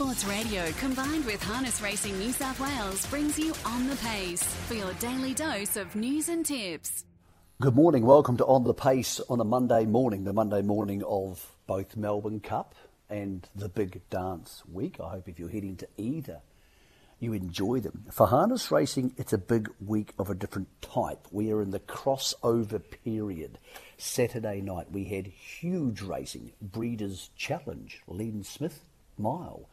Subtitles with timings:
[0.00, 4.72] Sports Radio combined with Harness Racing New South Wales brings you On the Pace for
[4.72, 7.04] your daily dose of news and tips.
[7.60, 8.06] Good morning.
[8.06, 12.40] Welcome to On the Pace on a Monday morning, the Monday morning of both Melbourne
[12.40, 12.74] Cup
[13.10, 14.96] and the Big Dance Week.
[15.04, 16.40] I hope if you're heading to either,
[17.18, 18.06] you enjoy them.
[18.10, 21.28] For harness racing, it's a big week of a different type.
[21.30, 23.58] We are in the crossover period.
[23.98, 28.82] Saturday night, we had huge racing, Breeders' Challenge, Len Smith
[29.18, 29.68] Mile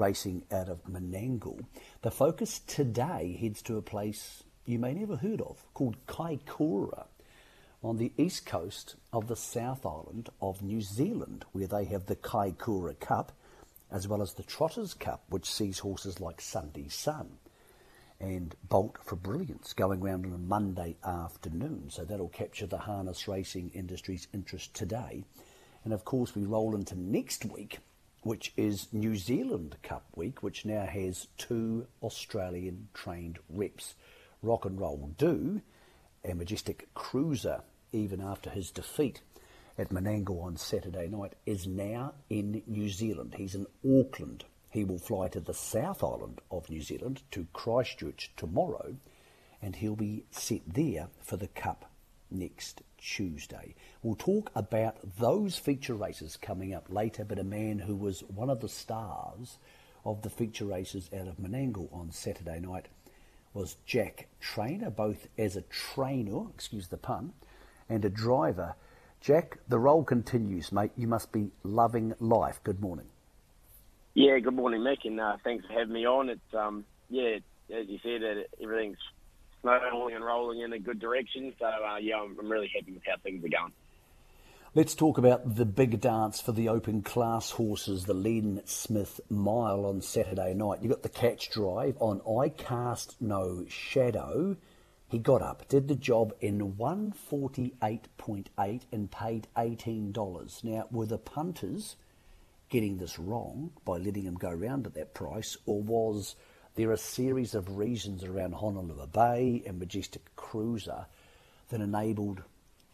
[0.00, 1.64] racing out of Menangle.
[2.00, 7.06] The focus today heads to a place you may never heard of called Kaikoura
[7.82, 12.16] on the east coast of the South Island of New Zealand, where they have the
[12.16, 13.32] Kaikoura Cup
[13.90, 17.38] as well as the Trotters Cup, which sees horses like Sunday Sun
[18.18, 21.90] and Bolt for Brilliance going round on a Monday afternoon.
[21.90, 25.24] So that'll capture the harness racing industry's interest today.
[25.84, 27.80] And of course, we roll into next week
[28.22, 33.94] which is New Zealand Cup week, which now has two Australian trained reps.
[34.42, 35.62] Rock and Roll Do,
[36.24, 39.22] a majestic cruiser, even after his defeat
[39.78, 43.34] at Menangle on Saturday night, is now in New Zealand.
[43.36, 44.44] He's in Auckland.
[44.68, 48.96] He will fly to the South Island of New Zealand to Christchurch tomorrow,
[49.62, 51.90] and he'll be set there for the Cup
[52.30, 53.74] next Tuesday.
[54.02, 58.50] We'll talk about those feature races coming up later, but a man who was one
[58.50, 59.58] of the stars
[60.04, 62.86] of the feature races out of Menangle on Saturday night
[63.52, 67.32] was Jack Trainor, both as a trainer, excuse the pun,
[67.88, 68.74] and a driver.
[69.20, 70.92] Jack, the role continues, mate.
[70.96, 72.60] You must be loving life.
[72.62, 73.06] Good morning.
[74.14, 76.30] Yeah, good morning, Mick, and uh, thanks for having me on.
[76.30, 77.38] It's um, yeah,
[77.74, 78.22] as you said,
[78.62, 78.98] everything's
[79.62, 81.52] snowballing and rolling in a good direction.
[81.58, 83.72] So uh, yeah, I'm, I'm really happy with how things are going.
[84.72, 89.84] Let's talk about the big dance for the open class horses, the Len Smith Mile
[89.84, 90.80] on Saturday night.
[90.80, 94.56] You got the catch drive on I Cast No Shadow.
[95.08, 100.64] He got up, did the job in 148.8 and paid $18.
[100.64, 101.96] Now, were the punters
[102.68, 106.36] getting this wrong by letting him go round at that price, or was
[106.74, 111.06] there are a series of reasons around Honolulu Bay and Majestic Cruiser
[111.68, 112.42] that enabled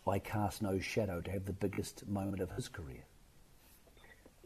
[0.06, 3.04] I Cast No Shadow to have the biggest moment of his career.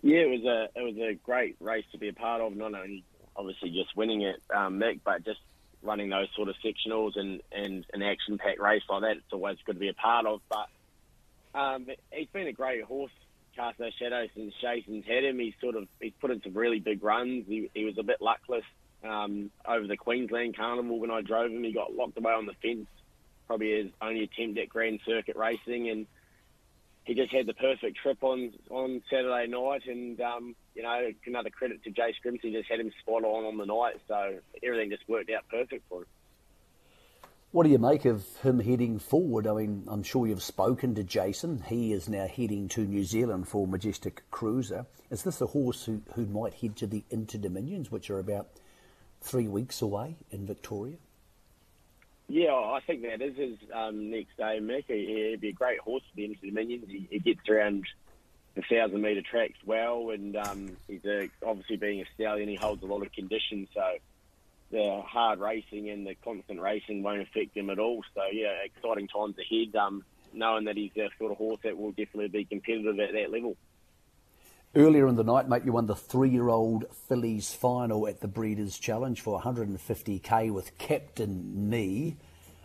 [0.02, 2.56] Yeah, it was a it was a great race to be a part of.
[2.56, 3.04] Not only
[3.36, 5.40] obviously just winning it, um, Mick, but just
[5.82, 9.16] running those sort of sectionals and, and an action packed race like that.
[9.18, 10.40] It's always good to be a part of.
[10.48, 13.12] But um, he's been a great horse,
[13.54, 15.38] Cast No Shadow, since Jason's had him.
[15.38, 17.44] He's sort of he's put in some really big runs.
[17.46, 18.64] He, he was a bit luckless
[19.04, 21.64] um, over the Queensland Carnival when I drove him.
[21.64, 22.86] He got locked away on the fence,
[23.46, 26.06] probably his only attempt at Grand Circuit racing, and
[27.04, 29.86] he just had the perfect trip on on Saturday night.
[29.86, 33.56] And um, you know, another credit to Jay Grimson, just had him spot on on
[33.56, 36.06] the night, so everything just worked out perfect for him.
[37.52, 39.44] What do you make of him heading forward?
[39.48, 41.64] I mean, I'm sure you've spoken to Jason.
[41.66, 44.86] He is now heading to New Zealand for Majestic Cruiser.
[45.10, 48.46] Is this a horse who, who might head to the Inter Dominions, which are about
[49.20, 50.96] three weeks away in Victoria?
[52.28, 54.84] Yeah, I think that is his um, next day, Mick.
[54.86, 56.84] He, would be a great horse for the Inter Dominions.
[56.88, 57.86] He, he gets around
[58.54, 62.82] the thousand metre tracks well, and um, he's a, obviously being a stallion, he holds
[62.82, 63.82] a lot of condition, so
[64.70, 68.02] the hard racing and the constant racing won't affect him at all.
[68.14, 69.74] So yeah, exciting times ahead.
[69.74, 73.32] Um, knowing that he's a sort of horse that will definitely be competitive at that
[73.32, 73.56] level.
[74.76, 79.20] Earlier in the night, mate, you won the three-year-old fillies final at the Breeders' Challenge
[79.20, 82.16] for 150k with Captain Me.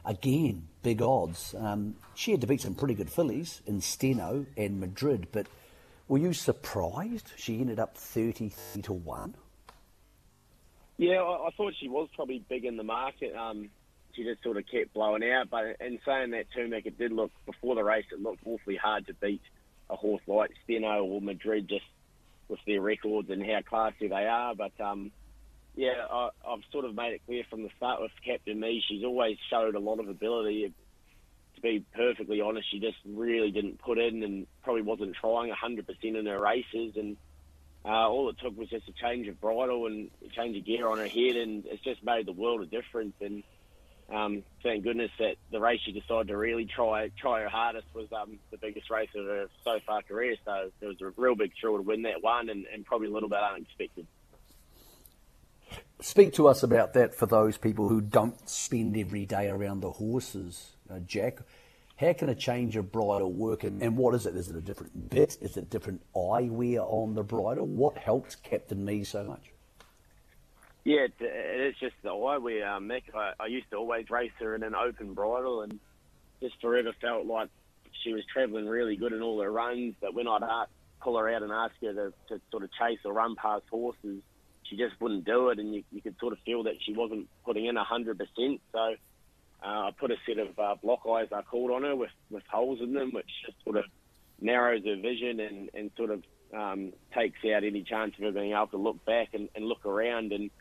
[0.06, 1.56] Again, big odds.
[1.58, 5.48] Um, she had to beat some pretty good fillies in Steno and Madrid, but
[6.08, 9.36] were you surprised she ended up 33 to 1?
[10.98, 13.36] Yeah, I, I thought she was probably big in the market.
[13.36, 13.72] Um,
[14.14, 15.50] she just sort of kept blowing out.
[15.50, 18.76] But in saying that too, Mick, it did look, before the race, it looked awfully
[18.76, 19.42] hard to beat
[19.90, 21.86] a horse like Steno or Madrid just
[22.48, 24.56] with their records and how classy they are.
[24.56, 25.12] But um,
[25.76, 29.04] yeah, I, I've sort of made it clear from the start with Captain Me, she's
[29.04, 30.74] always showed a lot of ability.
[31.56, 35.86] To be perfectly honest, she just really didn't put in and probably wasn't trying 100%
[36.04, 36.96] in her races.
[36.98, 37.18] And
[37.86, 40.88] uh, all it took was just a change of bridle and a change of gear
[40.90, 43.14] on her head, and it's just made the world a difference.
[43.22, 43.44] And
[44.14, 48.08] um, thank goodness that the race she decided to really try try her hardest was
[48.12, 50.36] um, the biggest race of her so far career.
[50.46, 53.12] So it was a real big thrill to win that one, and, and probably a
[53.12, 54.06] little bit unexpected.
[56.02, 59.92] Speak to us about that for those people who don't spend every day around the
[59.92, 61.40] horses, uh, Jack.
[61.98, 64.36] How can a change of bridle work, and, and what is it?
[64.36, 65.38] Is it a different bit?
[65.42, 67.66] Is it different eyewear on the bridle?
[67.66, 69.55] What helps Captain Me so much?
[70.86, 73.04] Yeah, it, is just the eye where um, Mick.
[73.14, 75.80] I, I used to always race her in an open bridle, and
[76.42, 77.50] just forever felt like
[78.04, 79.96] she was travelling really good in all her runs.
[80.00, 80.70] But when I'd ask,
[81.02, 84.22] pull her out and ask her to, to sort of chase or run past horses,
[84.70, 87.28] she just wouldn't do it, and you, you could sort of feel that she wasn't
[87.44, 88.62] putting in hundred percent.
[88.72, 88.96] So
[89.64, 92.44] uh, I put a set of uh, block eyes, I called on her with with
[92.48, 93.86] holes in them, which just sort of
[94.40, 96.24] narrows her vision and and sort of
[96.54, 99.84] um, takes out any chance of her being able to look back and, and look
[99.88, 100.32] around.
[100.32, 100.52] And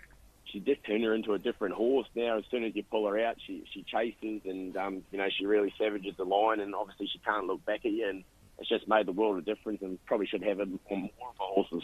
[0.52, 2.06] she just turned her into a different horse.
[2.14, 5.28] Now, as soon as you pull her out, she she chases and um, you know
[5.36, 8.08] she really savages the line, and obviously she can't look back at you.
[8.08, 8.24] And
[8.58, 11.46] it's just made the world of difference, and probably should have on more of our
[11.48, 11.82] horses.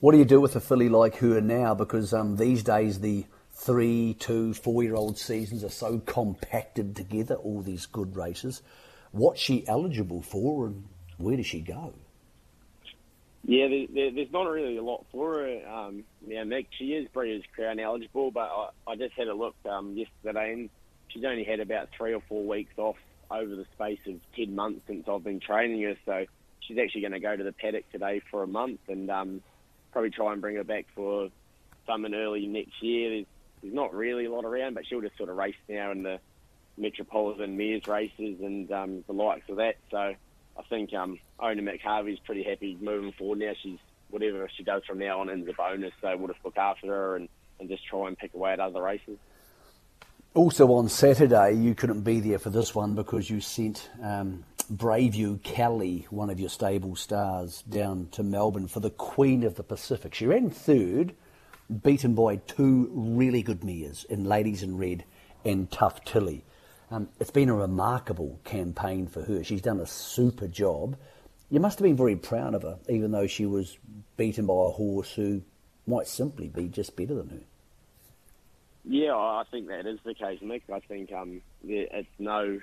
[0.00, 1.74] What do you do with a filly like her now?
[1.74, 7.36] Because um, these days the three, two, four-year-old seasons are so compacted together.
[7.36, 8.62] All these good races.
[9.12, 11.94] What's she eligible for, and where does she go?
[13.46, 15.68] Yeah, there, there, there's not really a lot for her.
[15.68, 19.54] Um, yeah, Mick, she is Breeders' Crown eligible, but I, I just had a look
[19.68, 20.70] um, yesterday, and
[21.08, 22.96] she's only had about three or four weeks off
[23.30, 25.96] over the space of 10 months since I've been training her.
[26.06, 26.24] So
[26.60, 29.42] she's actually going to go to the paddock today for a month and um,
[29.92, 31.28] probably try and bring her back for
[31.86, 33.10] something early next year.
[33.10, 33.26] There's,
[33.62, 36.18] there's not really a lot around, but she'll just sort of race now in the
[36.78, 39.76] Metropolitan Mares races and um, the likes of that.
[39.90, 40.14] So
[40.56, 43.52] I think um, Ona McHarvey's pretty happy moving forward now.
[43.62, 43.78] She's
[44.10, 45.92] whatever she does from now on is a bonus.
[46.00, 47.28] So we'll just look after her and,
[47.58, 49.18] and just try and pick away at other races.
[50.34, 55.42] Also on Saturday, you couldn't be there for this one because you sent um, Braveview
[55.42, 60.14] Kelly, one of your stable stars, down to Melbourne for the Queen of the Pacific.
[60.14, 61.14] She ran third,
[61.82, 65.04] beaten by two really good mares in Ladies in Red
[65.44, 66.44] and Tough Tilly.
[66.90, 69.42] Um, it's been a remarkable campaign for her.
[69.42, 70.96] She's done a super job.
[71.50, 73.76] You must have been very proud of her, even though she was
[74.16, 75.42] beaten by a horse who
[75.86, 77.40] might simply be just better than her.
[78.84, 80.62] Yeah, I think that is the case, Mick.
[80.72, 82.60] I think um, it's no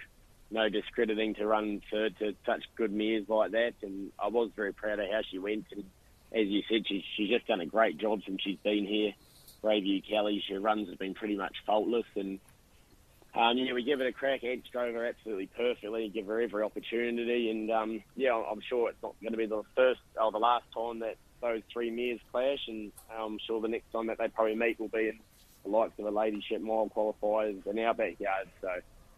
[0.51, 4.73] no discrediting to run third to such good mares like that, and I was very
[4.73, 5.65] proud of how she went.
[5.71, 5.85] And
[6.33, 9.13] as you said, she, she's just done a great job since she's been here.
[9.63, 12.39] Braveview Kelly, her runs have been pretty much faultless, and
[13.33, 14.43] um, yeah, we give it a crack.
[14.43, 19.01] Ed drove her absolutely perfectly, give her every opportunity, and um, yeah, I'm sure it's
[19.01, 22.67] not going to be the first or the last time that those three mares clash,
[22.67, 25.19] and I'm sure the next time that they probably meet will be in
[25.63, 28.47] the likes of a Ladyship Mile qualifiers in our backyard.
[28.61, 28.69] So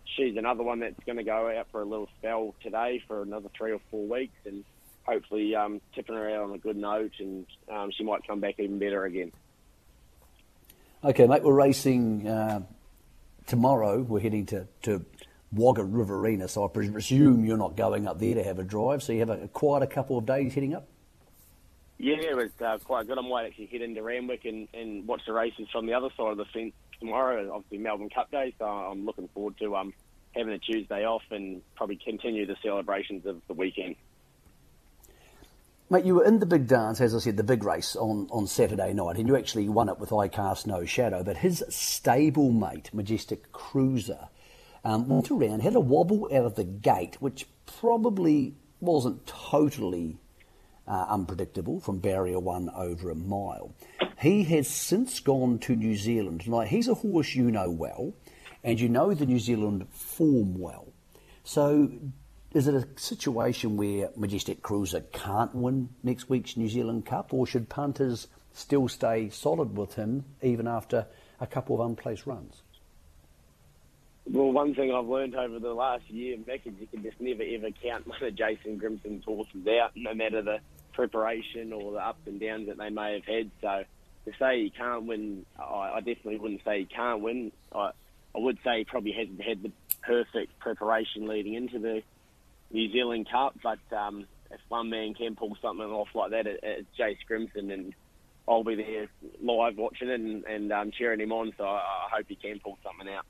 [0.06, 3.50] she's another one that's going to go out for a little spell today for another
[3.58, 4.64] three or four weeks, and
[5.04, 8.60] hopefully um, tipping her out on a good note, and um, she might come back
[8.60, 9.32] even better again.
[11.04, 12.62] Okay, mate, we're racing uh,
[13.48, 14.02] tomorrow.
[14.02, 15.06] We're heading to, to
[15.52, 19.14] Wagga Riverina, so I presume you're not going up there to have a drive, so
[19.14, 20.88] you have a, quite a couple of days heading up?
[22.00, 23.18] Yeah, it was uh, quite good.
[23.18, 26.32] I might actually head into Randwick and, and watch the races from the other side
[26.32, 27.54] of the fence tomorrow.
[27.54, 29.94] Obviously, Melbourne Cup Day, so I'm looking forward to um,
[30.36, 33.96] having a Tuesday off and probably continue the celebrations of the weekend.
[35.90, 38.48] Mate, you were in the big dance, as I said, the big race on, on
[38.48, 41.24] Saturday night, and you actually won it with I Cast No Shadow.
[41.24, 44.30] But his stablemate, Majestic Cruiser,
[44.86, 50.18] um, went around, had a wobble out of the gate, which probably wasn't totally
[50.88, 53.76] uh, unpredictable from barrier one over a mile.
[54.20, 56.48] He has since gone to New Zealand.
[56.48, 58.14] Now, he's a horse you know well,
[58.64, 60.94] and you know the New Zealand form well.
[61.44, 61.92] So,
[62.54, 67.48] is it a situation where Majestic Cruiser can't win next week's New Zealand Cup, or
[67.48, 71.08] should punters still stay solid with him even after
[71.40, 72.62] a couple of unplaced runs?
[74.26, 77.44] Well, one thing I've learned over the last year, Mick, is you can just never
[77.44, 80.60] ever count one of Jason Grimson's horses out, no matter the
[80.94, 83.52] preparation or the ups and downs that they may have had.
[83.62, 83.84] So
[84.26, 87.52] to say he can't win, I, I definitely wouldn't say he can't win.
[87.74, 87.92] I,
[88.36, 89.72] I would say he probably hasn't had the
[90.04, 92.04] perfect preparation leading into the
[92.74, 96.60] New Zealand Cup, but um, if one man can pull something off like that, it,
[96.64, 97.94] it's Jay Grimson, and
[98.48, 99.08] I'll be there
[99.42, 101.54] live watching it and, and um, cheering him on.
[101.58, 103.26] So I, I hope he can pull something out.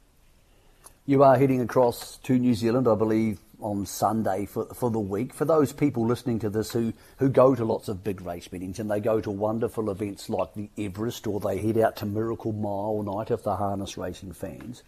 [1.05, 5.33] You are heading across to New Zealand, I believe, on Sunday for, for the week.
[5.33, 8.79] For those people listening to this who, who go to lots of big race meetings
[8.79, 12.53] and they go to wonderful events like the Everest or they head out to Miracle
[12.53, 14.83] Mile night if they're harness racing fans,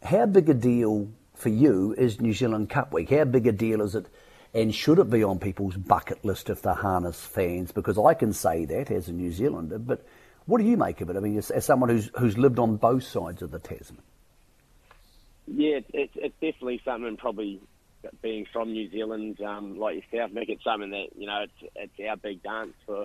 [0.00, 3.10] how big a deal for you is New Zealand Cup Week?
[3.10, 4.06] How big a deal is it
[4.56, 7.72] and should it be on people's bucket list if they're harness fans?
[7.72, 10.06] Because I can say that as a New Zealander, but
[10.46, 11.16] what do you make of it?
[11.16, 14.02] I mean, as, as someone who's, who's lived on both sides of the Tasman.
[15.46, 17.18] Yeah, it's, it's definitely something.
[17.18, 17.60] Probably
[18.22, 22.08] being from New Zealand, um, like yourself, make it something that you know it's it's
[22.08, 23.04] our big dance for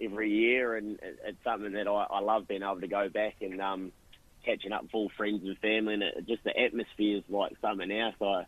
[0.00, 3.60] every year, and it's something that I, I love being able to go back and
[3.62, 3.92] um,
[4.44, 7.90] catching up with all friends and family, and it, just the atmosphere is like something
[7.90, 8.14] else.
[8.20, 8.44] I,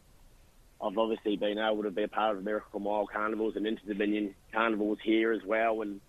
[0.82, 4.34] I've obviously been able to be a part of Miracle Mile Carnivals and Inter Dominion
[4.52, 6.00] Carnivals here as well, and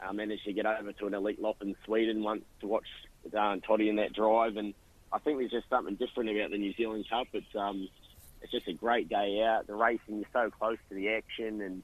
[0.00, 2.86] I managed to get over to an Elitlopp in Sweden once to watch
[3.36, 4.74] uh, Toddy in that drive, and
[5.12, 7.28] I think there's just something different about the New Zealand Cup.
[7.32, 7.88] It's um,
[8.42, 9.66] it's just a great day out.
[9.66, 11.82] The racing is so close to the action, and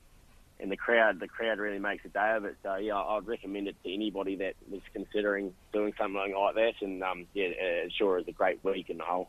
[0.65, 2.57] and the crowd the crowd really makes a day of it.
[2.63, 6.73] So yeah, I'd recommend it to anybody that was considering doing something like that.
[6.81, 9.29] And um, yeah, it sure is a great week in the whole.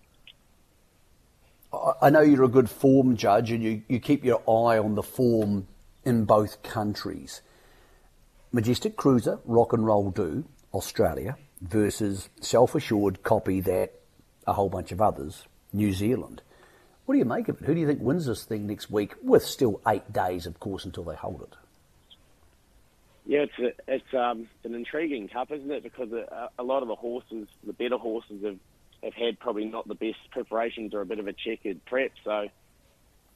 [2.01, 5.04] I know you're a good form judge, and you, you keep your eye on the
[5.04, 5.68] form
[6.06, 7.42] in both countries.
[8.54, 13.92] Majestic Cruiser, Rock and Roll Do, Australia, versus Self Assured Copy That,
[14.48, 16.44] a whole bunch of others, New Zealand.
[17.05, 17.65] What do you make of it?
[17.65, 20.85] Who do you think wins this thing next week, with still eight days, of course,
[20.85, 21.55] until they hold it?
[23.27, 25.83] Yeah, it's a, it's um an intriguing cup, isn't it?
[25.83, 28.57] Because a, a lot of the horses, the better horses, have
[29.03, 32.12] have had probably not the best preparations or a bit of a checkered prep.
[32.24, 32.47] So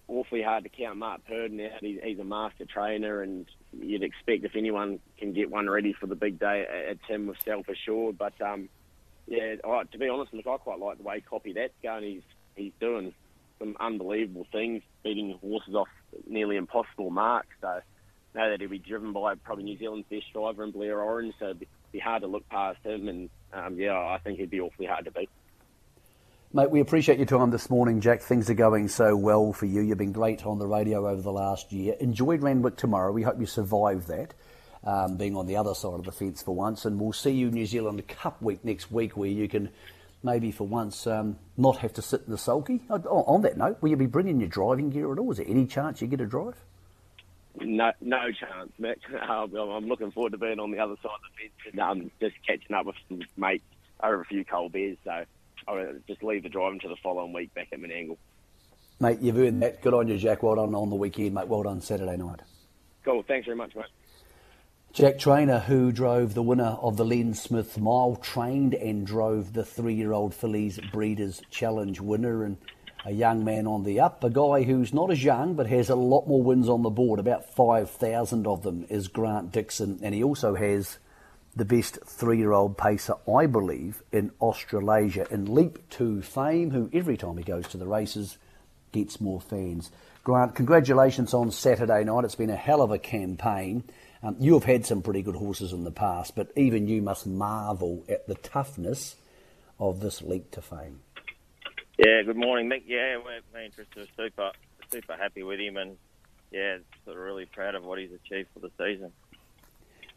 [0.07, 1.81] awfully hard to count Mark Purdon out.
[1.81, 3.45] He's, he's a master trainer, and
[3.79, 7.37] you'd expect if anyone can get one ready for the big day, it's him with
[7.45, 8.17] self assured.
[8.17, 8.69] But um,
[9.27, 12.03] yeah, to be honest, look, I quite like the way Copy that's going.
[12.03, 12.23] He's
[12.55, 13.13] he's doing
[13.59, 15.89] some unbelievable things, beating horses off
[16.27, 17.55] nearly impossible marks.
[17.61, 17.81] So
[18.35, 21.45] know that he'll be driven by probably New Zealand's best driver in Blair Orange, so
[21.45, 23.07] it'd be hard to look past him.
[23.07, 25.29] And um, yeah, I think he'd be awfully hard to beat.
[26.51, 28.21] Mate, we appreciate your time this morning, Jack.
[28.21, 29.81] Things are going so well for you.
[29.81, 31.95] You've been great on the radio over the last year.
[31.99, 33.11] Enjoyed Randwick tomorrow.
[33.11, 34.33] We hope you survive that,
[34.83, 36.85] um, being on the other side of the fence for once.
[36.85, 39.69] And we'll see you New Zealand Cup week next week, where you can
[40.23, 42.81] maybe for once um, not have to sit in the sulky.
[42.89, 45.31] Oh, on that note, will you be bringing your driving gear at all?
[45.31, 46.55] Is there any chance you get a drive?
[47.59, 48.97] No, no chance, Mick.
[49.21, 52.35] I'm looking forward to being on the other side of the fence and um, just
[52.45, 53.63] catching up with some mates
[54.01, 54.97] over a few cold beers.
[55.03, 55.25] So
[55.67, 58.17] I'll just leave the driving to the following week back at Menangle.
[59.01, 59.81] Mate, you've earned that.
[59.81, 60.43] Good on you, Jack.
[60.43, 61.47] Well done on the weekend, mate.
[61.47, 62.41] Well done Saturday night.
[63.05, 63.23] Cool.
[63.23, 63.85] Thanks very much, mate.
[64.91, 69.63] Jack Trainor, who drove the winner of the Len Smith Mile, trained and drove the
[69.63, 72.57] three-year-old fillies Breeders' Challenge winner, and
[73.05, 74.23] a young man on the up.
[74.23, 77.19] A guy who's not as young but has a lot more wins on the board,
[77.19, 80.97] about 5,000 of them, is Grant Dixon, and he also has
[81.55, 87.37] the best three-year-old pacer, I believe, in Australasia, in Leap to Fame, who every time
[87.37, 88.39] he goes to the races
[88.91, 89.91] gets more fans.
[90.23, 92.25] Grant, congratulations on Saturday night.
[92.25, 93.83] It's been a hell of a campaign.
[94.21, 97.25] Um, you have had some pretty good horses in the past, but even you must
[97.25, 99.15] marvel at the toughness
[99.79, 100.99] of this leap to fame.
[101.97, 102.83] Yeah, good morning, Mick.
[102.85, 104.51] Yeah, we're, we're interested, super,
[104.91, 105.97] super happy with him, and
[106.51, 109.11] yeah, sort of really proud of what he's achieved for the season.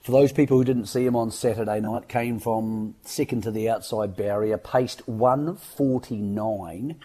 [0.00, 3.68] For those people who didn't see him on Saturday night, came from second to the
[3.68, 6.96] outside barrier, paced 149,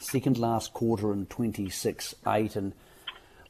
[0.00, 2.72] second last quarter and 26 8, and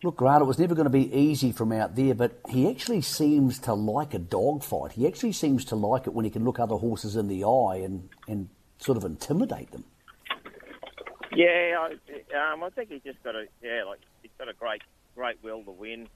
[0.02, 3.02] Look, Grant, it was never going to be easy from out there, but he actually
[3.02, 4.92] seems to like a dogfight.
[4.92, 7.82] He actually seems to like it when he can look other horses in the eye
[7.84, 9.84] and, and sort of intimidate them.
[11.32, 14.82] Yeah, I, um, I think he's just got a yeah, like he's got a great
[15.14, 16.08] great will to win.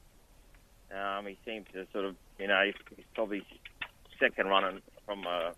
[0.91, 3.47] Um, he seems to sort of you know he's probably
[4.19, 5.53] second running from a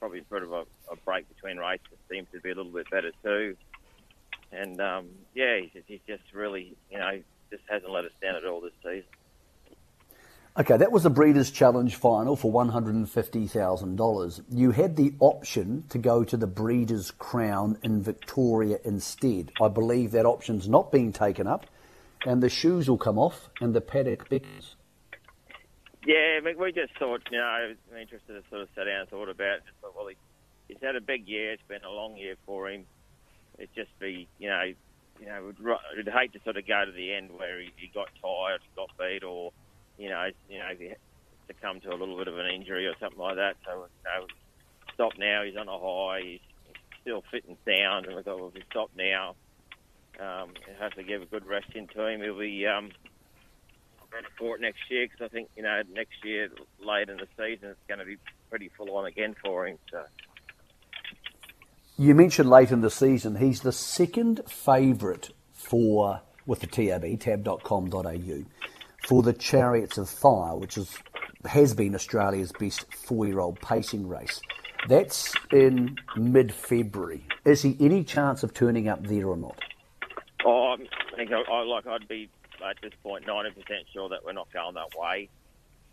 [0.00, 3.12] probably bit of a, a break between races seems to be a little bit better
[3.22, 3.56] too.
[4.52, 7.20] And um, yeah, he's he's just really you know
[7.50, 9.04] just hasn't let us down at all this season.
[10.58, 14.42] Okay, that was the Breeders' Challenge final for $150,000.
[14.50, 19.52] You had the option to go to the Breeders' Crown in Victoria instead.
[19.62, 21.66] I believe that option's not being taken up,
[22.26, 24.74] and the shoes will come off and the paddock beckons.
[26.04, 29.08] Yeah, we just thought, you know, I was interested to sort of sit down and
[29.08, 29.62] thought about it.
[29.64, 30.16] Just thought, well, he,
[30.66, 31.52] he's had a big year.
[31.52, 32.84] It's been a long year for him.
[33.58, 34.72] It'd just be, you know,
[35.20, 37.90] you know, would, would hate to sort of go to the end where he, he
[37.92, 39.52] got tired, got beat, or
[39.98, 40.72] you know, you know,
[41.60, 43.56] come to a little bit of an injury or something like that.
[43.64, 44.26] So you know,
[44.94, 45.42] stop now.
[45.44, 46.20] He's on a high.
[46.22, 46.40] He's
[47.02, 49.34] still fit and sound, and we thought, well, if we stop now,
[50.20, 50.50] um,
[50.96, 52.20] to give a good rest into him.
[52.22, 52.90] He'll be um,
[54.10, 56.48] better for it next year because I think you know next year
[56.84, 58.16] late in the season it's going to be
[58.50, 59.78] pretty full on again for him.
[59.90, 60.04] So.
[62.00, 68.44] You mentioned late in the season, he's the second favourite for, with the TAB, tab.com.au,
[69.08, 70.96] for the Chariots of Fire, which is,
[71.44, 74.40] has been Australia's best four year old pacing race.
[74.88, 77.26] That's in mid February.
[77.44, 79.58] Is he any chance of turning up there or not?
[80.46, 82.30] Oh, I think I, like I'd be
[82.64, 85.28] at this point ninety percent sure that we're not going that way.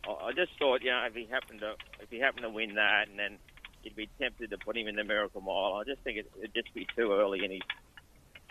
[0.07, 3.07] I just thought, you know, if he happened to if he happened to win that,
[3.09, 3.39] and then
[3.85, 5.75] you'd be tempted to put him in the Miracle Mile.
[5.75, 7.61] I just think it, would just be too early in his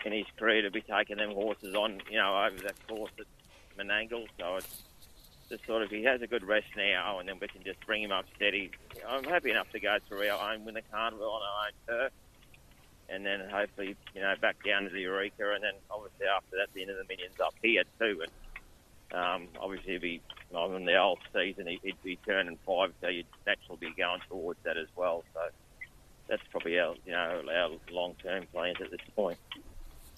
[0.05, 3.25] in his career to be taking them horses on, you know, over that course at
[3.77, 4.27] Menangle.
[4.39, 4.83] So it's
[5.49, 8.03] just sort of he has a good rest now, and then we can just bring
[8.03, 8.71] him up steady.
[9.07, 12.13] I'm happy enough to go through our own win the carnival on our own turf,
[13.09, 16.73] and then hopefully you know back down to the Eureka, and then obviously after that
[16.73, 18.21] the Inter Dominions up here too.
[18.21, 18.31] And
[19.15, 23.25] um, obviously, if he well, in the old season, he'd be turning five, so you'd
[23.45, 25.23] naturally be going towards that as well.
[25.33, 25.41] So
[26.27, 29.37] that's probably our you know our long term plans at this point.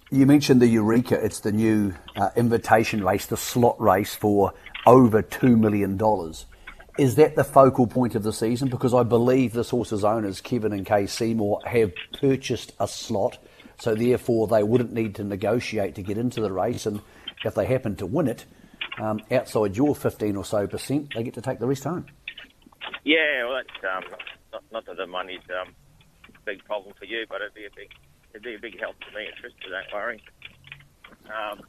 [0.10, 1.24] You mentioned the Eureka.
[1.24, 4.54] It's the new uh, invitation race, the slot race for
[4.86, 6.00] over $2 million.
[6.98, 8.70] Is that the focal point of the season?
[8.70, 13.38] Because I believe this horse's owners, Kevin and Kay Seymour, have purchased a slot,
[13.80, 16.86] so therefore they wouldn't need to negotiate to get into the race.
[16.86, 17.02] And
[17.44, 18.46] if they happen to win it,
[19.00, 22.06] um, outside your 15 or so percent, they get to take the rest home.
[23.04, 24.04] Yeah, well, that's um,
[24.52, 25.74] not, not that the money's um,
[26.30, 27.92] a big problem for you, but it'd be a big
[28.32, 30.22] it'd be a big help to me at Trista, don't worry.
[31.26, 31.62] Um,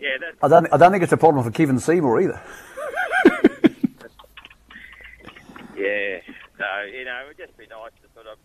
[0.00, 0.36] yeah, that's...
[0.42, 2.42] I don't, I don't think it's a problem for Kevin Seymour either.
[5.76, 6.20] yeah,
[6.58, 8.38] so, you know, it would just be nice to sort of,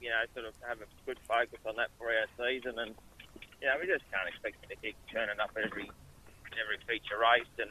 [0.00, 2.94] you know, sort of have a good focus on that for our season and,
[3.60, 5.90] you know, we just can't expect him to keep turning up every
[6.58, 7.70] every feature race and,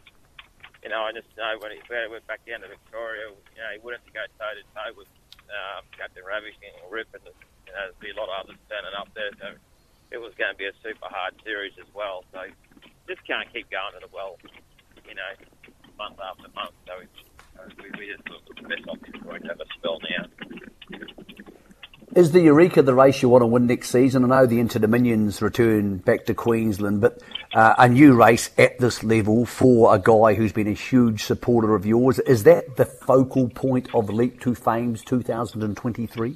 [0.83, 3.79] you know, I just know when he went back down to Victoria, you know, he
[3.83, 5.11] wouldn't have to go toe to toe with
[5.51, 8.95] um, Captain Ravish and Rip and you know, there'd be a lot of others turning
[8.95, 9.31] up there.
[9.41, 9.47] So
[10.11, 12.23] it was going to be a super hard series as well.
[12.31, 12.47] So
[13.07, 14.37] just can't keep going at it well,
[15.05, 15.31] you know,
[15.97, 16.73] month after month.
[16.87, 20.23] So we, we just look the best option for to a spell now.
[22.15, 24.23] Is the Eureka the race you want to win next season?
[24.25, 27.21] I know the Inter Dominions return back to Queensland, but
[27.53, 31.75] uh, a new race at this level for a guy who's been a huge supporter
[31.75, 36.35] of yours, is that the focal point of Leap to Fame's 2023?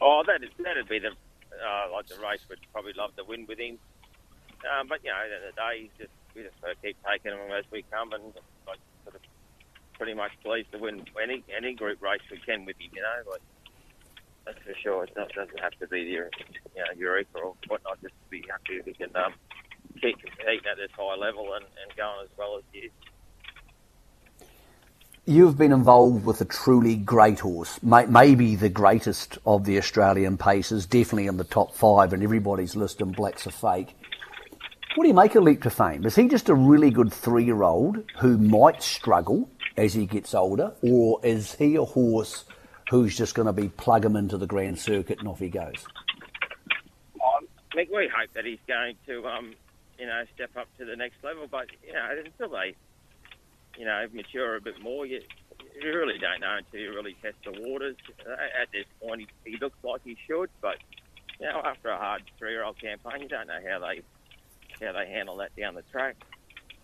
[0.00, 3.44] Oh, that is, that'd be the uh, like the race would probably love to win
[3.46, 3.78] with him.
[4.72, 6.76] Um, but you know, at the end of the day, just we just got to
[6.76, 8.24] keep taking them as we come, and
[8.66, 9.20] like sort of
[9.98, 12.88] pretty much pleased to win any any group race we can with him.
[12.94, 13.42] You know, like
[14.48, 15.04] that's for sure.
[15.04, 16.20] It doesn't have to be the you
[16.76, 18.00] know Eureka or whatnot.
[18.02, 19.34] Just to be happy if we can um,
[20.00, 22.90] keep competing at this high level and, and going as well as you.
[25.26, 30.86] You've been involved with a truly great horse, maybe the greatest of the Australian paces,
[30.86, 33.94] definitely in the top five, and everybody's list and Blacks A Fake.
[34.94, 36.06] What do you make of Leap to Fame?
[36.06, 40.32] Is he just a really good three year old who might struggle as he gets
[40.32, 42.44] older, or is he a horse
[42.90, 45.86] who's just going to be plug him into the grand circuit and off he goes?
[47.20, 49.54] I think we hope that he's going to, um,
[49.98, 52.74] you know, step up to the next level, but, you know, until they
[53.78, 55.06] you know, mature a bit more.
[55.06, 55.20] You,
[55.80, 57.96] you really don't know until you really test the waters.
[58.28, 60.76] At this point, he, he looks like he should, but
[61.40, 64.02] you know, after a hard three-year-old campaign, you don't know how they
[64.84, 66.16] how they handle that down the track.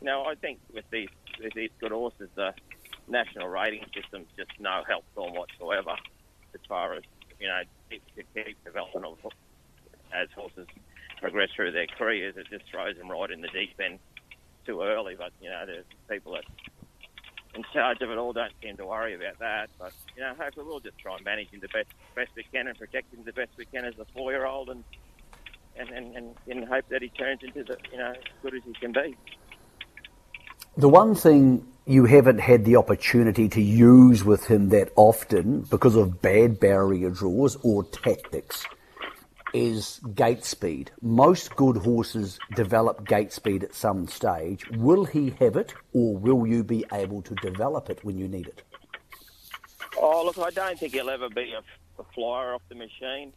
[0.00, 1.08] You know, I think with these
[1.42, 2.54] with these good horses, the
[3.08, 5.96] national rating system's just no help them whatsoever
[6.54, 7.02] as far as
[7.38, 9.32] you know keep, keep development of
[10.14, 10.66] as horses
[11.20, 12.34] progress through their careers.
[12.36, 13.98] It just throws them right in the deep end
[14.66, 15.14] too early.
[15.16, 16.44] But you know, there's people that
[17.54, 19.70] in charge of it all don't seem to worry about that.
[19.78, 22.68] But you know, hopefully we'll just try and manage him the best best we can
[22.68, 24.84] and protect him the best we can as a four year old, and
[25.76, 28.62] and, and and and hope that he turns into the you know as good as
[28.64, 29.16] he can be.
[30.76, 35.94] The one thing you haven't had the opportunity to use with him that often because
[35.94, 38.66] of bad barrier draws or tactics
[39.52, 40.90] is gate speed.
[41.00, 44.68] Most good horses develop gate speed at some stage.
[44.70, 48.48] Will he have it, or will you be able to develop it when you need
[48.48, 48.62] it?
[49.96, 51.60] Oh, look, I don't think he'll ever be a,
[52.00, 53.32] a flyer off the machine.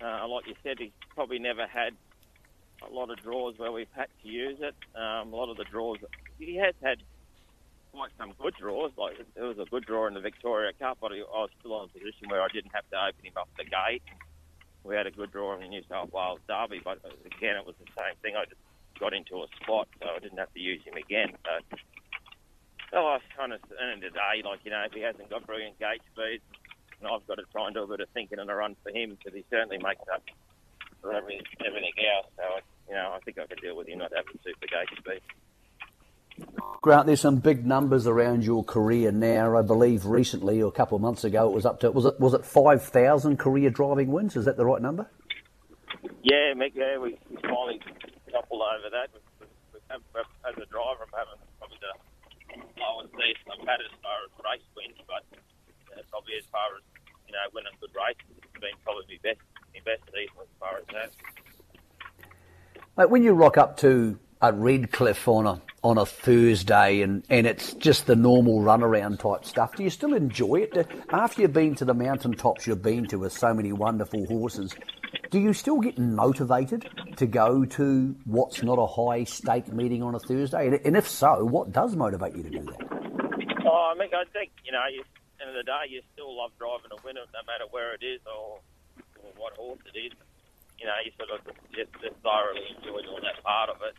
[0.00, 1.94] Uh, like you said, he's probably never had
[2.88, 4.74] a lot of draws where we've had to use it.
[4.94, 5.98] Um, a lot of the draws,
[6.40, 6.98] he has had
[7.92, 8.92] quite some good draws.
[8.96, 11.90] Like there was a good draw in the Victoria Cup, but I was still in
[11.90, 14.02] a position where I didn't have to open him up the gate
[14.84, 17.66] we had a good draw in the New South Wales Derby, but uh, again, it
[17.66, 18.34] was the same thing.
[18.36, 18.60] I just
[18.98, 21.36] got into a spot, so I didn't have to use him again.
[21.44, 21.76] So,
[22.92, 25.46] well, I was kind of, of the day, like, you know, if he hasn't got
[25.46, 26.40] brilliant gate speed,
[27.00, 28.90] and I've got to try and do a bit of thinking and a run for
[28.90, 30.24] him because he certainly makes up
[31.00, 32.28] for everything, everything else.
[32.36, 32.44] So,
[32.88, 35.22] you know, I think I could deal with him not having super gate speed.
[36.82, 39.56] Grant, there's some big numbers around your career now.
[39.56, 42.18] I believe recently, or a couple of months ago, it was up to was it
[42.18, 44.34] was it five thousand career driving wins?
[44.34, 45.10] Is that the right number?
[46.22, 46.72] Yeah, Mick.
[46.74, 47.80] Yeah, we, finally
[48.32, 49.12] toppled over that.
[49.12, 50.00] We, we, we have,
[50.48, 51.92] as a driver, I'm having probably the
[52.56, 55.24] I would say some bad as far as race wins, but
[55.92, 56.82] uh, probably as far as
[57.28, 59.44] you know winning good races, it's been probably my best,
[59.76, 61.10] my best season as far as that.
[62.96, 67.46] Mate, when you rock up to a Redcliffe on a on a Thursday and, and
[67.46, 70.86] it's just the normal runaround type stuff, do you still enjoy it?
[71.10, 74.74] After you've been to the mountaintops you've been to with so many wonderful horses,
[75.30, 80.14] do you still get motivated to go to what's not a high stake meeting on
[80.14, 80.80] a Thursday?
[80.84, 82.80] And if so, what does motivate you to do that?
[83.64, 85.02] Oh, I mean, I think, you know, you,
[85.40, 88.20] end of the day, you still love driving a winner no matter where it is
[88.26, 88.60] or,
[89.24, 90.12] or what horse it is.
[90.78, 91.40] You know, you sort of
[91.72, 93.96] just, just thoroughly enjoy all that part of it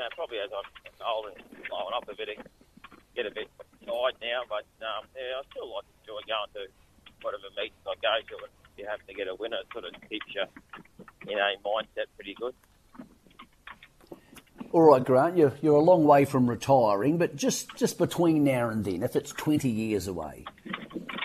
[0.00, 0.68] know, probably as I'm
[1.04, 2.38] old and blowing up a bit,
[3.14, 3.48] get a bit
[3.84, 4.46] tired now.
[4.48, 6.64] But um, yeah, I still like to enjoy going to
[7.22, 8.36] whatever meetings I go to.
[8.44, 10.44] And if you happen to get a winner, it sort of keeps you,
[11.28, 12.54] you know, mindset pretty good.
[14.72, 18.70] All right, Grant, you're, you're a long way from retiring, but just, just between now
[18.70, 20.46] and then, if it's 20 years away,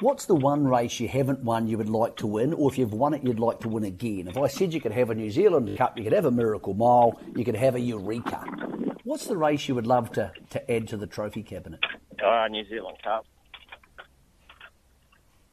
[0.02, 2.92] what's the one race you haven't won you would like to win, or if you've
[2.92, 4.28] won it, you'd like to win again?
[4.28, 6.74] If I said you could have a New Zealand Cup, you could have a Miracle
[6.74, 8.44] Mile, you could have a Eureka.
[9.08, 11.80] What's the race you would love to, to add to the trophy cabinet?
[12.22, 13.26] Uh, New Zealand Cup.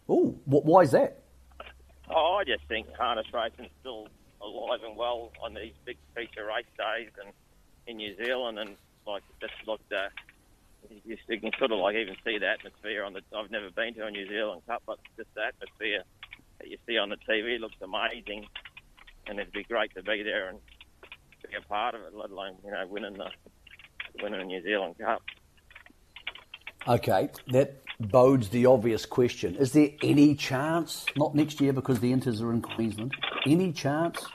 [0.08, 1.22] Oh, why is that?
[2.10, 4.08] Oh, I just think harness racing's still
[4.42, 7.32] alive and well on these big feature race days and
[7.86, 8.70] in New Zealand, and
[9.06, 10.10] like just looked at.
[11.04, 13.20] You, you can sort of like even see the atmosphere on the.
[13.38, 16.02] I've never been to a New Zealand Cup, but just the atmosphere
[16.58, 18.46] that you see on the TV looks amazing,
[19.28, 20.58] and it'd be great to be there and
[21.48, 22.14] be a part of it.
[22.14, 23.30] Let alone you know winning the
[24.22, 25.22] winning the New Zealand Cup.
[26.86, 29.56] Okay, that bodes the obvious question.
[29.56, 33.12] Is there any chance, not next year because the Inters are in Queensland,
[33.46, 34.26] any chance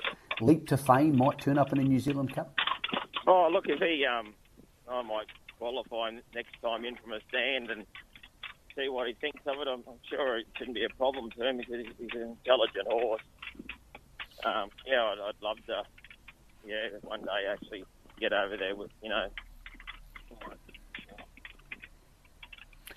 [0.41, 2.55] Leap to Fame might turn up in a New Zealand Cup?
[3.27, 4.33] Oh, look, if he, um,
[4.89, 5.27] I might
[5.59, 7.85] qualify next time in from a stand and
[8.75, 9.67] see what he thinks of it.
[9.67, 13.21] I'm, I'm sure it shouldn't be a problem to him because he's an intelligent horse.
[14.45, 15.83] Um, yeah, I'd, I'd love to,
[16.65, 17.85] yeah, one day actually
[18.19, 19.27] get over there with, you know.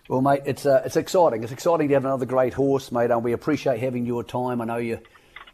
[0.09, 1.43] Well, mate, it's uh, it's exciting.
[1.43, 4.61] It's exciting to have another great horse, mate, and we appreciate having your time.
[4.61, 4.99] I know you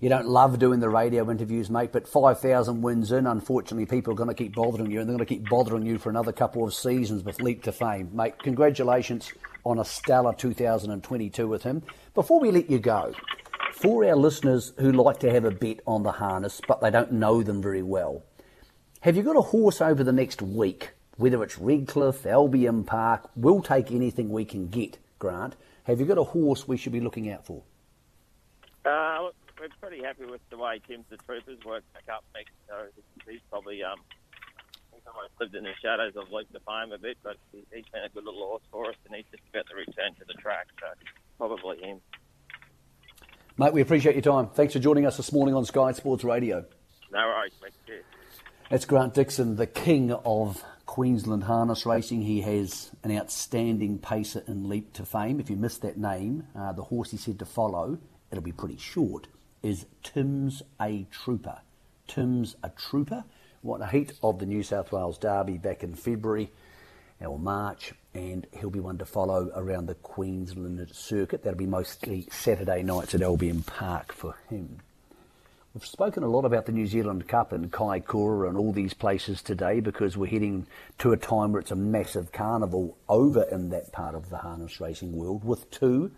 [0.00, 4.16] you don't love doing the radio interviews, mate, but 5,000 wins in, unfortunately, people are
[4.16, 6.64] going to keep bothering you, and they're going to keep bothering you for another couple
[6.64, 8.10] of seasons with Leap to Fame.
[8.12, 9.32] Mate, congratulations
[9.64, 11.82] on a stellar 2022 with him.
[12.14, 13.12] Before we let you go,
[13.78, 17.12] for our listeners who like to have a bet on the harness, but they don't
[17.12, 18.24] know them very well,
[19.02, 23.62] have you got a horse over the next week, whether it's Redcliffe, Albion Park, we'll
[23.62, 25.54] take anything we can get, Grant.
[25.84, 27.62] Have you got a horse we should be looking out for?
[28.84, 32.24] Uh, we're pretty happy with the way Tim's the Troopers worked back up.
[32.68, 32.74] So
[33.28, 33.98] he's probably um,
[34.92, 38.02] he's almost lived in the shadows of Leap to Fame a bit, but he's been
[38.04, 40.66] a good little horse for us, and he's just about to return to the track.
[40.80, 40.86] So
[41.38, 42.00] probably him.
[43.60, 44.46] Mate, we appreciate your time.
[44.50, 46.64] Thanks for joining us this morning on Sky Sports Radio.
[47.10, 47.72] No worries, mate.
[47.88, 48.04] Cheers.
[48.70, 52.22] That's Grant Dixon, the king of Queensland harness racing.
[52.22, 55.40] He has an outstanding pacer and Leap to Fame.
[55.40, 57.98] If you missed that name, uh, the horse he said to follow,
[58.30, 59.26] it'll be pretty short
[59.64, 61.58] is Tim's a Trooper.
[62.06, 63.24] Tim's a Trooper.
[63.62, 66.52] What a heat of the New South Wales Derby back in February
[67.20, 71.42] or March, and he'll be one to follow around the Queensland circuit.
[71.42, 74.80] That'll be mostly Saturday nights at Albion Park for him.
[75.74, 79.42] We've spoken a lot about the New Zealand Cup and Kaikoura and all these places
[79.42, 80.66] today because we're heading
[80.98, 84.80] to a time where it's a massive carnival over in that part of the harness
[84.80, 86.10] racing world with two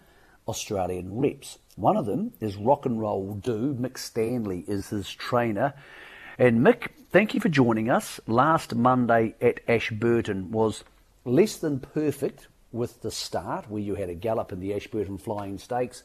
[0.47, 1.59] Australian reps.
[1.77, 3.75] One of them is Rock and Roll Do.
[3.75, 5.75] Mick Stanley is his trainer.
[6.39, 8.21] And Mick, thank you for joining us.
[8.27, 10.85] Last Monday at Ashburton was
[11.25, 15.59] less than perfect with the start, where you had a gallop in the Ashburton Flying
[15.59, 16.05] Stakes,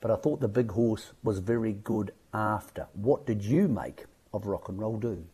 [0.00, 2.86] but I thought the big horse was very good after.
[2.94, 5.24] What did you make of Rock and Roll Do?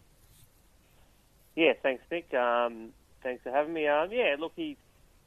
[1.54, 2.34] Yeah, thanks, Nick.
[2.34, 2.90] Um,
[3.22, 3.86] thanks for having me.
[3.86, 4.76] Um, yeah, look, he's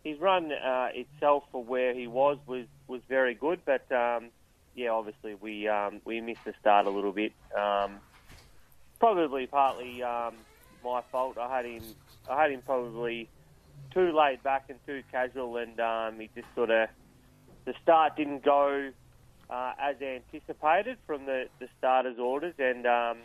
[0.04, 4.30] his run uh, itself for where he was was was very good, but um,
[4.76, 7.32] yeah, obviously we um, we missed the start a little bit.
[7.58, 8.00] Um,
[9.00, 10.36] probably partly um,
[10.84, 11.38] my fault.
[11.38, 11.84] I had him
[12.30, 13.30] I had him probably
[13.94, 16.90] too laid back and too casual, and um, he just sort of
[17.66, 18.92] the start didn't go
[19.50, 23.18] uh, as anticipated from the, the starter's orders, and um,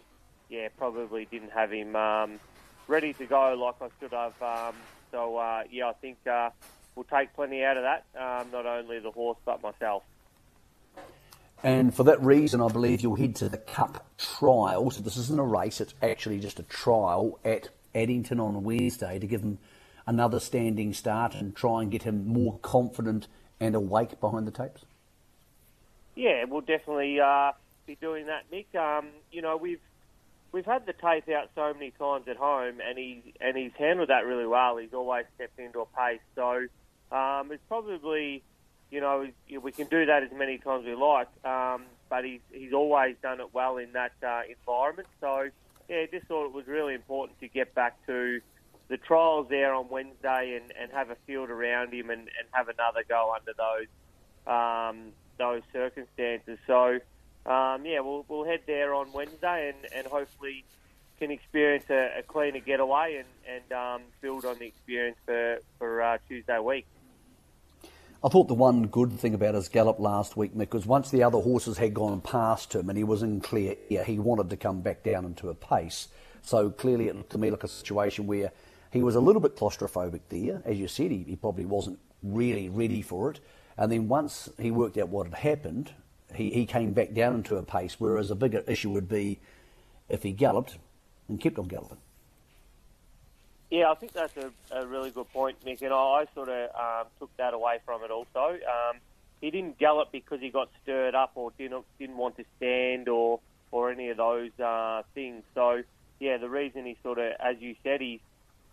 [0.49, 2.41] yeah, probably didn't have him um,
[2.87, 4.41] ready to go like I should have.
[4.43, 4.75] Um,
[5.11, 6.51] so uh, yeah, I think uh,
[6.95, 8.05] we'll take plenty out of that.
[8.19, 10.03] Um, not only the horse but myself.
[11.63, 14.91] And for that reason, I believe you'll head to the Cup trial.
[14.91, 19.27] So this isn't a race; it's actually just a trial at Addington on Wednesday to
[19.27, 19.59] give him
[20.07, 23.29] another standing start and try and get him more confident
[23.61, 24.85] and awake behind the tapes?
[26.15, 27.53] Yeah, we'll definitely uh,
[27.87, 28.75] be doing that, Nick.
[28.75, 29.81] Um, you know, we've
[30.51, 34.09] we've had the tape out so many times at home, and he and he's handled
[34.09, 34.77] that really well.
[34.77, 36.67] He's always stepped into a pace, so
[37.17, 38.43] um, it's probably
[38.93, 39.27] you know
[39.63, 43.41] we can do that as many times we like, um, but he's he's always done
[43.41, 45.09] it well in that uh, environment.
[45.21, 45.49] So
[45.89, 48.41] yeah, just thought it was really important to get back to
[48.89, 52.69] the trials there on Wednesday and, and have a field around him and, and have
[52.69, 53.89] another go under those
[54.47, 56.59] um, those circumstances.
[56.67, 57.01] So
[57.47, 60.65] um, yeah, we'll we'll head there on Wednesday and, and hopefully
[61.19, 66.03] can experience a, a cleaner getaway and and um, build on the experience for for
[66.03, 66.87] uh, Tuesday week.
[68.25, 71.25] I thought the one good thing about his gallop last week, Mick, was once the
[71.25, 74.57] other horses had gone past him and he was in clear air, he wanted to
[74.57, 76.07] come back down into a pace.
[76.41, 78.53] So clearly it looked to me like a situation where
[78.93, 80.63] he was a little bit claustrophobic there.
[80.65, 83.41] As you said, he, he probably wasn't really ready for it.
[83.77, 85.93] And then once he worked out what had happened,
[86.33, 89.41] he, he came back down into a pace, whereas a bigger issue would be
[90.09, 90.79] if he galloped
[91.29, 91.99] and kept on galloping.
[93.73, 96.69] Yeah, I think that's a, a really good point, Nick, and I, I sort of
[96.79, 98.29] um, took that away from it also.
[98.37, 98.99] Um,
[99.41, 103.41] he didn't gallop because he got stirred up or didn't didn't want to stand or
[103.71, 105.43] or any of those uh, things.
[105.55, 105.81] So
[106.21, 108.21] yeah, the reason he sort of, as you said, he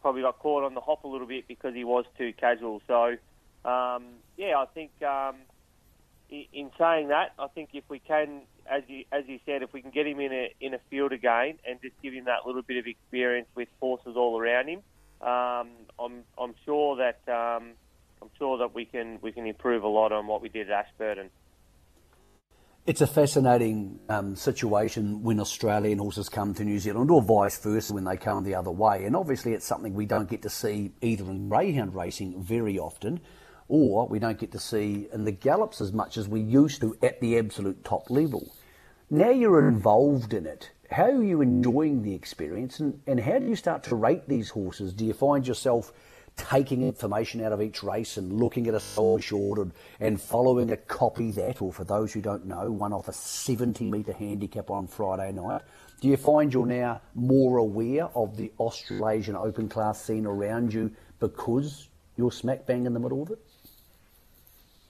[0.02, 2.82] probably got caught on the hop a little bit because he was too casual.
[2.86, 3.16] So
[3.64, 4.04] um,
[4.36, 5.38] yeah, I think um,
[6.30, 9.82] in saying that, I think if we can, as you as you said, if we
[9.82, 12.62] can get him in a in a field again and just give him that little
[12.62, 14.80] bit of experience with horses all around him,
[15.22, 17.72] um, I'm I'm sure that um,
[18.22, 20.86] I'm sure that we can we can improve a lot on what we did at
[20.86, 21.30] Ashburton.
[22.86, 27.94] It's a fascinating um, situation when Australian horses come to New Zealand, or vice versa
[27.94, 29.06] when they come the other way.
[29.06, 33.20] And obviously, it's something we don't get to see either in greyhound racing very often
[33.70, 36.98] or we don't get to see in the gallops as much as we used to
[37.04, 38.52] at the absolute top level.
[39.12, 40.69] Now you're involved in it.
[40.91, 44.52] How are you enjoying the experience and, and how do you start to rate these
[44.52, 44.93] horses?
[44.93, 45.91] Do you find yourself
[46.38, 50.72] taking information out of each race and looking at a soul short and, and following
[50.72, 54.69] a copy that, or for those who don't know, one off a 70 metre handicap
[54.69, 55.63] on Friday night?
[56.02, 60.91] Do you find you're now more aware of the Australasian open class scene around you
[61.19, 63.39] because you're smack bang in the middle of it?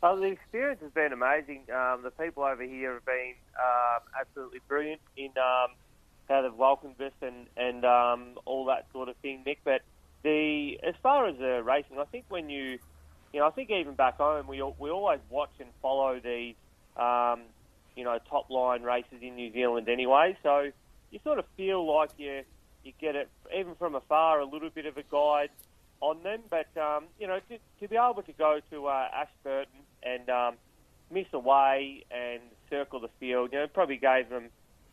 [0.01, 1.63] Oh, the experience has been amazing.
[1.75, 5.75] Um, the people over here have been um, absolutely brilliant in um,
[6.29, 9.59] how they've welcomed us and and um, all that sort of thing, Nick.
[9.65, 9.81] But
[10.23, 12.79] the as far as the racing, I think when you,
[13.33, 16.55] you know, I think even back home we we always watch and follow these,
[16.95, 17.41] um,
[17.97, 20.37] you know, top line races in New Zealand anyway.
[20.43, 20.71] So
[21.11, 22.43] you sort of feel like you
[22.85, 25.49] you get it even from afar a little bit of a guide
[25.99, 26.39] on them.
[26.49, 30.55] But um, you know, to, to be able to go to uh, Ashburton and um,
[31.11, 34.49] miss away and circle the field, you know, probably gave them,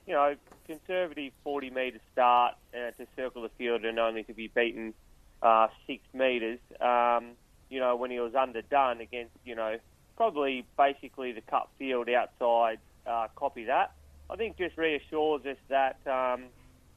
[0.06, 0.34] you know,
[0.66, 4.94] conservative 40 metre start uh, to circle the field and only to be beaten
[5.42, 6.58] uh, six metres.
[6.80, 7.32] Um,
[7.68, 9.78] you know, when he was underdone against, you know,
[10.16, 13.92] probably basically the cut field outside, uh, copy that.
[14.30, 16.44] I think just reassures us that, um,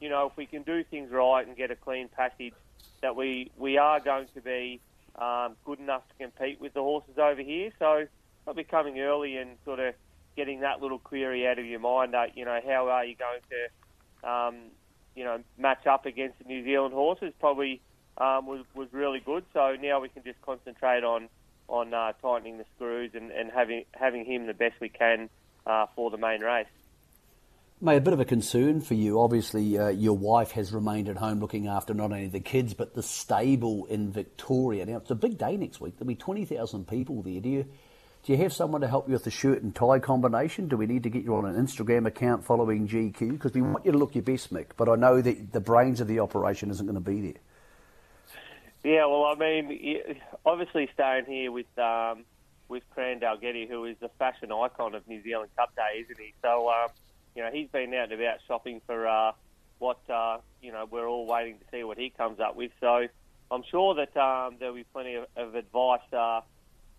[0.00, 2.54] you know, if we can do things right and get a clean passage
[3.02, 4.80] that we, we are going to be
[5.16, 7.70] um, good enough to compete with the horses over here.
[7.78, 8.06] So
[8.44, 9.94] probably coming early and sort of
[10.36, 12.14] getting that little query out of your mind.
[12.14, 14.56] Uh, you know, how are you going to, um,
[15.14, 17.32] you know, match up against the New Zealand horses?
[17.40, 17.80] Probably
[18.18, 19.44] um, was was really good.
[19.52, 21.28] So now we can just concentrate on
[21.68, 25.28] on uh, tightening the screws and, and having having him the best we can
[25.66, 26.66] uh, for the main race.
[27.82, 29.18] Mate, a bit of a concern for you.
[29.18, 32.94] Obviously, uh, your wife has remained at home looking after not only the kids but
[32.94, 34.84] the stable in Victoria.
[34.84, 35.96] Now, it's a big day next week.
[35.96, 37.40] There'll be 20,000 people there.
[37.40, 37.62] Do you,
[38.22, 40.68] do you have someone to help you with the shirt and tie combination?
[40.68, 43.30] Do we need to get you on an Instagram account following GQ?
[43.30, 46.02] Because we want you to look your best, Mick, but I know that the brains
[46.02, 47.40] of the operation isn't going to be there.
[48.84, 52.24] Yeah, well, I mean, obviously staying here with um,
[52.68, 56.34] with Cran Dalgety, who is the fashion icon of New Zealand Cup Day, isn't he?
[56.42, 56.88] So, um,
[57.34, 59.32] you know, he's been out and about shopping for uh,
[59.78, 62.72] what uh, you know we're all waiting to see what he comes up with.
[62.80, 63.06] So
[63.50, 66.40] I'm sure that um, there'll be plenty of, of advice uh,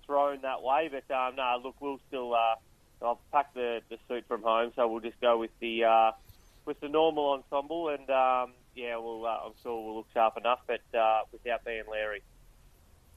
[0.05, 0.89] thrown that way.
[0.91, 2.33] But um, no, look, we'll still.
[2.33, 2.55] Uh,
[3.03, 6.11] I've packed the, the suit from home, so we'll just go with the uh,
[6.65, 10.59] with the normal ensemble, and um, yeah, we'll, uh, I'm sure we'll look sharp enough,
[10.67, 12.21] but uh, without being Larry.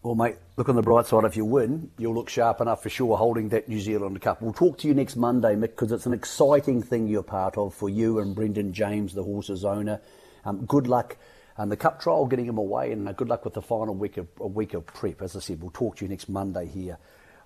[0.05, 1.25] Well, mate, look on the bright side.
[1.25, 4.43] If you win, you'll look sharp enough for sure holding that New Zealand Cup.
[4.43, 7.73] We'll talk to you next Monday, Mick, because it's an exciting thing you're part of
[7.73, 10.03] for you and Brendan James, the horse's owner.
[10.45, 11.17] Um, good luck
[11.57, 14.17] And the Cup trial getting him away, and uh, good luck with the final week
[14.17, 15.23] of, a week of prep.
[15.23, 16.99] As I said, we'll talk to you next Monday here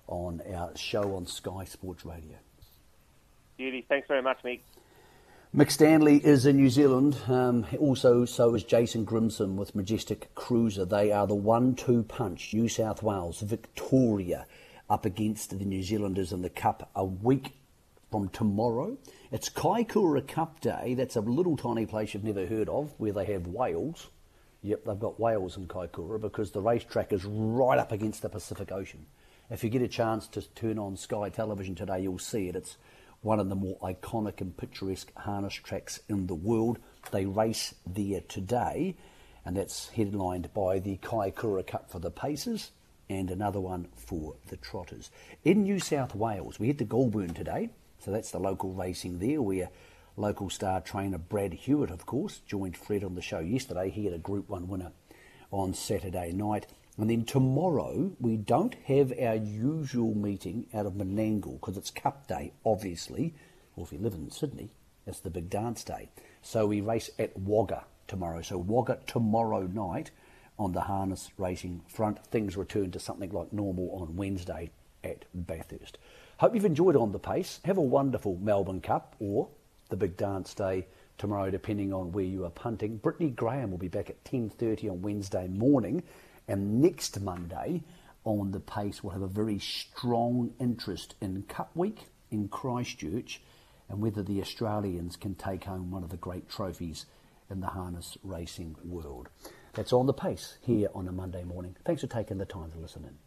[0.07, 2.35] on our show on Sky Sports Radio.
[3.57, 3.85] Beauty.
[3.87, 4.61] Thanks very much, Mick.
[5.55, 7.17] Mick Stanley is in New Zealand.
[7.27, 10.85] Um, also, so is Jason Grimson with Majestic Cruiser.
[10.85, 12.53] They are the one-two punch.
[12.53, 14.45] New South Wales, Victoria,
[14.91, 17.53] up against the New Zealanders in the Cup a week
[18.11, 18.95] from tomorrow.
[19.31, 20.93] It's Kaikoura Cup Day.
[20.93, 24.11] That's a little tiny place you've never heard of, where they have whales.
[24.61, 28.71] Yep, they've got whales in Kaikoura because the racetrack is right up against the Pacific
[28.71, 29.07] Ocean.
[29.49, 32.55] If you get a chance to turn on Sky Television today, you'll see it.
[32.55, 32.77] It's
[33.21, 36.79] one of the more iconic and picturesque harness tracks in the world.
[37.11, 38.95] They race there today,
[39.45, 42.71] and that's headlined by the Kaikoura Cup for the Pacers
[43.09, 45.09] and another one for the Trotters.
[45.43, 49.41] In New South Wales, we head the Goulburn today, so that's the local racing there,
[49.41, 49.69] where
[50.15, 53.89] local star trainer Brad Hewitt, of course, joined Fred on the show yesterday.
[53.89, 54.91] He had a Group 1 winner
[55.51, 56.67] on Saturday night.
[56.99, 62.27] And then tomorrow, we don't have our usual meeting out of Menangle because it's Cup
[62.27, 63.33] Day, obviously.
[63.77, 64.71] Or if you live in Sydney,
[65.07, 66.09] it's the big dance day.
[66.41, 68.41] So we race at Wagga tomorrow.
[68.41, 70.11] So Wagga tomorrow night
[70.57, 72.25] on the harness racing front.
[72.25, 74.69] Things return to something like normal on Wednesday
[75.01, 75.97] at Bathurst.
[76.39, 77.61] Hope you've enjoyed On the Pace.
[77.63, 79.47] Have a wonderful Melbourne Cup or
[79.87, 80.85] the big dance day
[81.17, 82.97] tomorrow, depending on where you are punting.
[82.97, 86.03] Brittany Graham will be back at 10.30 on Wednesday morning
[86.49, 87.83] and next Monday
[88.25, 93.41] on the pace, we'll have a very strong interest in Cup Week in Christchurch
[93.87, 97.05] and whether the Australians can take home one of the great trophies
[97.49, 99.29] in the harness racing world.
[99.73, 101.75] That's on the pace here on a Monday morning.
[101.85, 103.17] Thanks for taking the time to listen in.